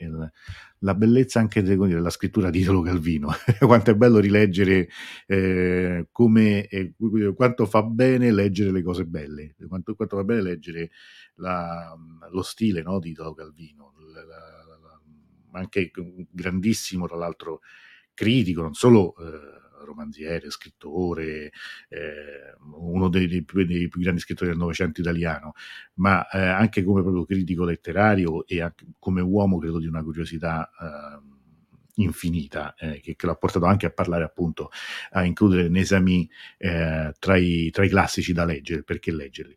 [0.80, 3.30] la bellezza anche della scrittura di Italo Calvino,
[3.60, 4.88] quanto è bello rileggere
[5.28, 6.94] eh, come, eh,
[7.36, 10.92] quanto fa bene leggere le cose belle, quanto, quanto fa bene leggere
[11.36, 11.94] la,
[12.32, 15.92] lo stile no, di Italo Calvino, la, la, anche
[16.32, 17.60] grandissimo, tra l'altro,
[18.14, 19.14] critico, non solo...
[19.18, 21.52] Eh, romanziere, scrittore,
[21.90, 25.54] eh, uno dei, dei, più, dei, più, grandi scrittori del Novecento italiano,
[25.96, 31.34] ma eh, anche come proprio critico letterario e come uomo credo di una curiosità eh,
[31.96, 34.70] infinita eh, che, che l'ha portato anche a parlare appunto
[35.12, 39.56] a includere Nesami eh, tra i, tra, i, classici da leggere perché leggerli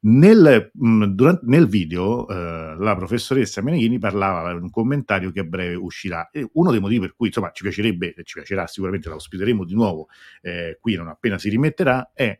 [0.00, 5.74] nel, durante, nel video uh, la professoressa Meneghini parlava in un commentario che a breve
[5.74, 6.28] uscirà.
[6.30, 9.64] E uno dei motivi per cui insomma, ci piacerebbe, e ci piacerà sicuramente, la ospiteremo
[9.64, 10.08] di nuovo
[10.40, 12.38] eh, qui non appena si rimetterà, è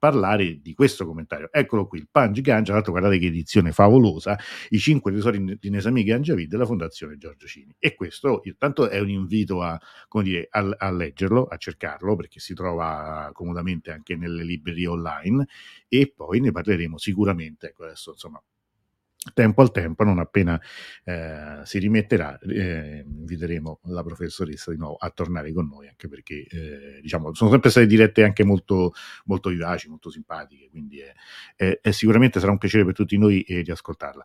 [0.00, 1.52] parlare di questo commentario.
[1.52, 4.36] Eccolo qui, il Pangi Gangia, tra l'altro guardate che edizione favolosa,
[4.70, 7.76] i cinque tesori di Nesami Gangiavi della Fondazione Giorgio Cini.
[7.78, 9.78] E questo intanto è un invito a,
[10.22, 15.46] dire, a, a, leggerlo, a cercarlo, perché si trova comodamente anche nelle librerie online
[15.86, 17.68] e poi ne parleremo sicuramente.
[17.68, 18.42] Ecco, adesso insomma
[19.34, 20.58] tempo al tempo, non appena
[21.04, 26.46] eh, si rimetterà, eh, inviteremo la professoressa di nuovo a tornare con noi, anche perché
[26.48, 28.92] eh, diciamo, sono sempre state dirette anche molto,
[29.26, 31.12] molto vivaci, molto simpatiche, quindi è,
[31.54, 34.24] è, è sicuramente sarà un piacere per tutti noi eh, di ascoltarla.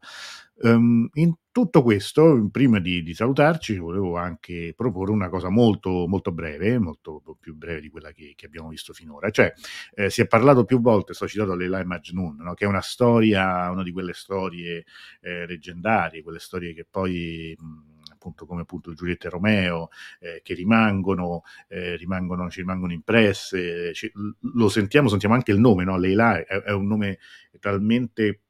[0.57, 6.31] Um, in tutto questo, prima di, di, salutarci, volevo anche proporre una cosa molto, molto
[6.31, 9.29] breve, molto più breve di quella che, che abbiamo visto finora.
[9.29, 9.53] Cioè,
[9.93, 12.53] eh, si è parlato più volte, sto citando Leila Majnun, no?
[12.53, 14.85] che è una storia, una di quelle storie
[15.21, 17.55] eh, leggendarie, quelle storie che poi...
[17.57, 17.93] Mh,
[18.35, 19.89] come appunto Giulietta e Romeo,
[20.19, 24.11] eh, che rimangono, eh, rimangono, ci rimangono impresse, ci,
[24.53, 25.95] lo sentiamo, sentiamo anche il nome, no?
[25.95, 27.19] Leila è, è un nome
[27.59, 28.44] talmente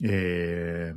[0.00, 0.92] eh,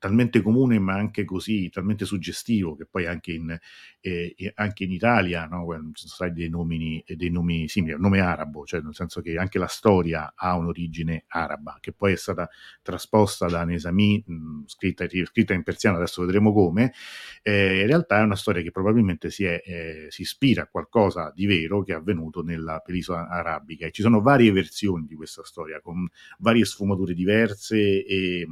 [0.00, 3.56] talmente comune ma anche così, talmente suggestivo che poi anche in,
[4.00, 8.64] eh, anche in Italia no, ci sono dei nomi, dei nomi simili, un nome arabo,
[8.64, 12.48] cioè nel senso che anche la storia ha un'origine araba, che poi è stata
[12.80, 16.94] trasposta da Nesami, mh, scritta, scritta, in persiano, adesso vedremo come,
[17.42, 21.30] eh, in realtà è una storia che probabilmente si, è, eh, si ispira a qualcosa
[21.34, 23.84] di vero che è avvenuto nella penisola arabica.
[23.84, 28.46] E ci sono varie versioni di questa storia con varie sfumature diverse e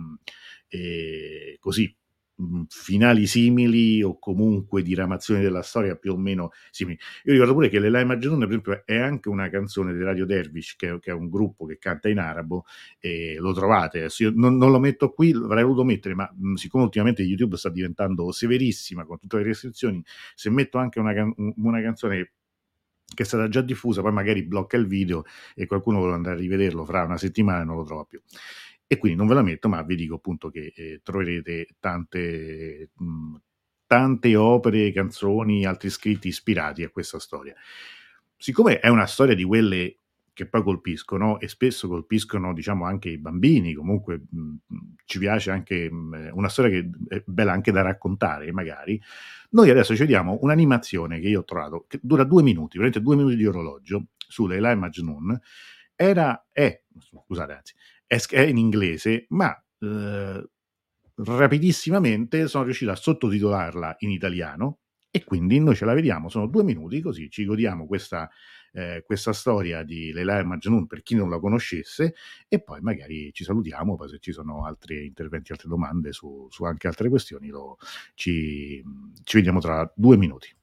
[0.68, 1.94] e così
[2.40, 6.98] mm, finali simili o comunque diramazioni della storia più o meno simili.
[7.24, 10.76] Io ricordo pure che l'Elai Majnun, per esempio, è anche una canzone di Radio Dervish,
[10.76, 12.64] che, che, è un gruppo che canta in arabo,
[13.00, 14.08] e lo trovate.
[14.18, 17.56] Io non, non lo metto qui, l'avrei voluto mettere, ma mh, mm, siccome ultimamente YouTube
[17.56, 20.02] sta diventando severissima con tutte le restrizioni,
[20.34, 21.12] se metto anche una,
[21.56, 22.32] una canzone
[23.14, 26.38] che è stata già diffusa, poi magari blocca il video e qualcuno vuole andare a
[26.38, 28.20] rivederlo fra una settimana e non lo trova più
[28.90, 33.36] e quindi non ve la metto, ma vi dico appunto che eh, troverete tante, mh,
[33.86, 37.54] tante opere, canzoni, altri scritti ispirati a questa storia.
[38.36, 39.98] Siccome è una storia di quelle
[40.32, 44.54] che poi colpiscono e spesso colpiscono diciamo anche i bambini, comunque mh,
[45.04, 48.98] ci piace anche mh, una storia che è bella anche da raccontare magari,
[49.50, 53.16] noi adesso ci vediamo un'animazione che io ho trovato, che dura due minuti, veramente due
[53.16, 55.38] minuti di orologio, su Leila Majnun,
[55.96, 56.82] era, è,
[57.24, 57.74] scusate anzi,
[58.08, 60.48] è, in inglese, ma eh,
[61.14, 64.78] rapidissimamente sono riuscito a sottotitolarla in italiano
[65.10, 68.28] e quindi noi ce la vediamo, sono due minuti così ci godiamo questa,
[68.72, 72.14] eh, questa storia di Leila e Majnun per chi non la conoscesse
[72.46, 76.64] e poi magari ci salutiamo, poi se ci sono altri interventi, altre domande su, su
[76.64, 77.78] anche altre questioni lo,
[78.14, 78.82] ci,
[79.24, 80.54] ci vediamo tra due minuti.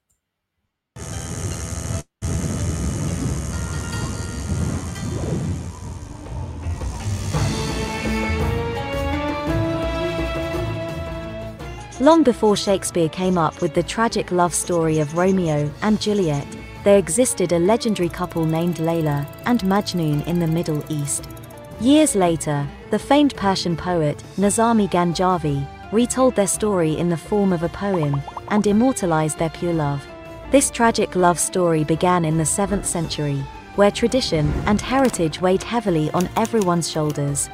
[12.06, 16.46] Long before Shakespeare came up with the tragic love story of Romeo and Juliet,
[16.84, 21.28] there existed a legendary couple named Layla and Majnun in the Middle East.
[21.80, 27.64] Years later, the famed Persian poet Nazami Ganjavi retold their story in the form of
[27.64, 30.06] a poem and immortalized their pure love.
[30.52, 33.44] This tragic love story began in the 7th century,
[33.74, 37.50] where tradition and heritage weighed heavily on everyone's shoulders.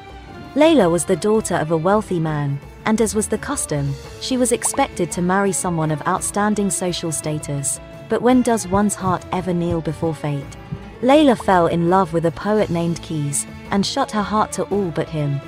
[0.55, 4.53] Layla was the daughter of a wealthy man and as was the custom, she was
[4.53, 7.81] expected to marry someone of outstanding social status.
[8.09, 10.57] But when does one's heart ever kneel before fate?
[11.01, 14.91] Layla fell in love with a poet named Keys, and shut her heart to all
[14.91, 15.41] but him.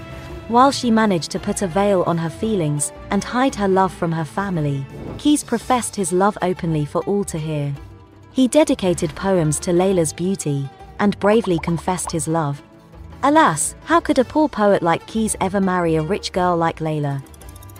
[0.48, 4.12] While she managed to put a veil on her feelings and hide her love from
[4.12, 4.84] her family,
[5.16, 7.74] Keys professed his love openly for all to hear.
[8.32, 10.68] He dedicated poems to Layla's beauty,
[10.98, 12.62] and bravely confessed his love,
[13.26, 17.24] Alas, how could a poor poet like Keys ever marry a rich girl like Layla?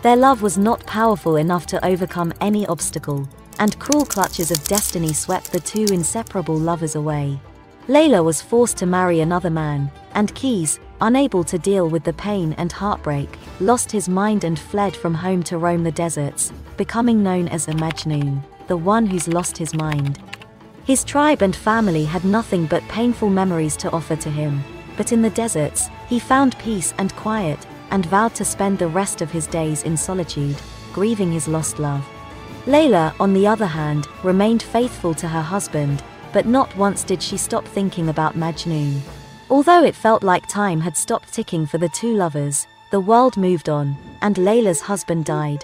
[0.01, 3.29] Their love was not powerful enough to overcome any obstacle,
[3.59, 7.39] and cruel clutches of destiny swept the two inseparable lovers away.
[7.87, 12.53] Layla was forced to marry another man, and Keys, unable to deal with the pain
[12.53, 17.49] and heartbreak, lost his mind and fled from home to roam the deserts, becoming known
[17.49, 20.19] as a Majnun, the one who's lost his mind.
[20.85, 24.63] His tribe and family had nothing but painful memories to offer to him,
[24.97, 29.21] but in the deserts, he found peace and quiet, and vowed to spend the rest
[29.21, 30.55] of his days in solitude,
[30.93, 32.05] grieving his lost love.
[32.65, 37.37] Layla, on the other hand, remained faithful to her husband, but not once did she
[37.37, 38.99] stop thinking about Majnun.
[39.49, 43.69] Although it felt like time had stopped ticking for the two lovers, the world moved
[43.69, 45.63] on, and Layla's husband died.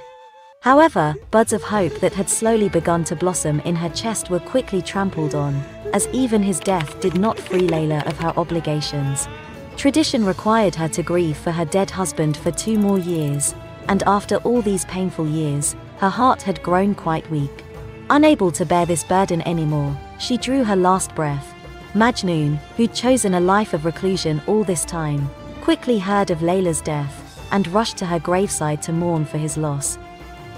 [0.61, 4.79] However, buds of hope that had slowly begun to blossom in her chest were quickly
[4.79, 5.55] trampled on,
[5.91, 9.27] as even his death did not free Layla of her obligations.
[9.75, 13.55] Tradition required her to grieve for her dead husband for two more years,
[13.87, 17.63] and after all these painful years, her heart had grown quite weak.
[18.11, 21.55] Unable to bear this burden anymore, she drew her last breath.
[21.95, 25.27] Majnun, who'd chosen a life of reclusion all this time,
[25.61, 29.97] quickly heard of Layla's death, and rushed to her graveside to mourn for his loss.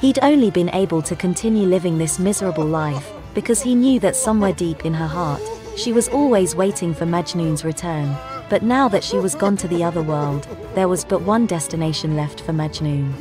[0.03, 4.51] He'd only been able to continue living this miserable life because he knew that somewhere
[4.51, 5.41] deep in her heart,
[5.77, 8.13] she was always waiting for Majnun's return.
[8.49, 10.45] But now that she was gone to the other world,
[10.75, 13.13] there was but one destination left for Majnun.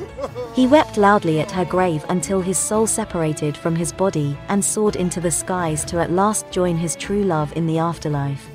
[0.57, 4.97] He wept loudly at her grave until his soul separated from his body and soared
[4.97, 8.51] into the skies to at last join his true love in the afterlife.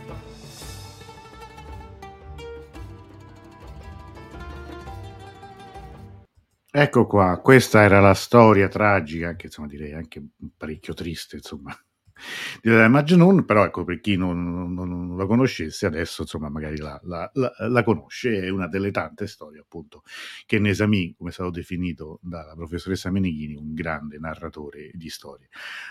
[6.80, 10.24] Ecco qua, questa era la storia tragica, anche insomma direi anche
[10.56, 11.76] parecchio triste, insomma,
[12.62, 17.00] di Majnun, però ecco per chi non, non, non la conoscesse adesso insomma magari la,
[17.06, 20.04] la, la, la, conosce, è una delle tante storie appunto
[20.46, 25.48] che Nesami, come è stato definito dalla professoressa Meneghini, un grande narratore di storie.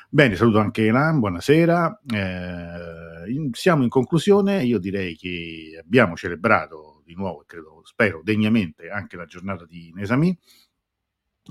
[0.08, 7.02] Bene, saluto anche Elan, buonasera, eh, in, siamo in conclusione, io direi che abbiamo celebrato
[7.04, 10.36] di nuovo, credo, spero degnamente anche la giornata di Nesami,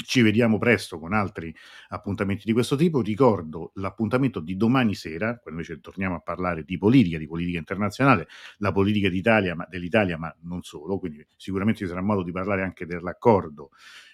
[0.04, 1.54] ci vediamo presto con altri
[1.90, 3.02] appuntamenti di questo tipo.
[3.02, 8.28] Ricordo l'appuntamento di domani sera, quando invece torniamo a parlare di politica, di politica internazionale,
[8.58, 9.10] la politica
[9.56, 10.98] ma, dell'Italia, ma non solo.
[11.00, 13.70] Quindi sicuramente ci sarà modo di parlare anche dell'accordo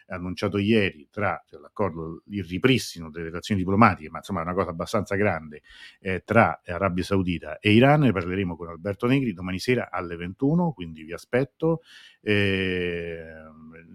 [0.08, 4.70] annunciato ieri tra cioè, l'accordo, il ripristino delle relazioni diplomatiche, ma insomma è una cosa
[4.70, 5.62] abbastanza grande,
[6.00, 8.02] eh, tra Arabia Saudita e Iran.
[8.02, 11.82] Ne parleremo con Alberto Negri domani sera alle 21, quindi vi aspetto.
[12.22, 13.24] Eh,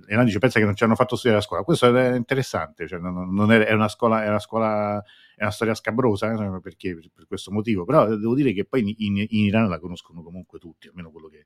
[0.09, 1.62] Iran dice pensa che non ci hanno fatto studiare a scuola.
[1.62, 5.02] Questo è interessante, cioè, non, non è, è, una scuola, è una scola
[5.36, 9.18] è una storia scabrosa eh, perché, per questo motivo, però devo dire che poi in,
[9.18, 11.44] in, Iran la conoscono comunque tutti, almeno quello che,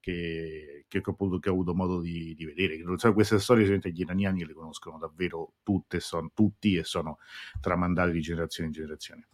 [0.00, 2.82] che, che, ho, potuto, che ho, avuto modo di, di vedere.
[2.96, 7.18] So, queste storie gli iraniani le conoscono davvero tutte, sono, tutti e sono
[7.60, 9.28] tramandate di generazione in generazione.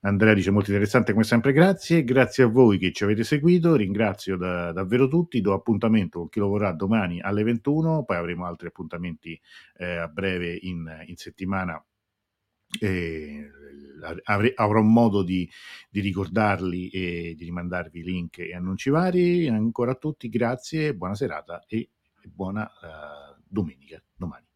[0.00, 2.04] Andrea dice molto interessante come sempre, grazie.
[2.04, 6.40] Grazie a voi che ci avete seguito, ringrazio da, davvero tutti, do appuntamento con chi
[6.40, 9.40] lo vorrà domani alle 21, poi avremo altri appuntamenti
[9.76, 11.82] eh, a breve in, in settimana
[12.78, 13.50] eh,
[14.54, 15.48] avrò modo di,
[15.88, 19.48] di, ricordarli e di rimandarvi link e annunci vari.
[19.48, 21.90] Ancora a tutti, grazie, buona serata e
[22.24, 24.02] buona uh, domenica.
[24.16, 24.49] domani.